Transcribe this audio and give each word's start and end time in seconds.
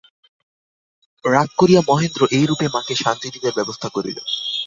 রাগ 1.25 1.49
করিয়া 1.57 1.81
মহেন্দ্র 1.89 2.21
এইরূপে 2.37 2.67
মাকে 2.73 2.93
শান্তি 3.03 3.27
দিবার 3.33 3.57
ব্যবস্থা 3.57 3.87
করিল। 3.95 4.17